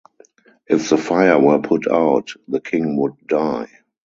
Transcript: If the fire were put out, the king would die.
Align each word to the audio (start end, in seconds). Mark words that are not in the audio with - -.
If 0.67 0.89
the 0.89 0.97
fire 0.97 1.39
were 1.39 1.59
put 1.59 1.85
out, 1.87 2.31
the 2.47 2.59
king 2.59 2.97
would 2.97 3.13
die. 3.27 3.67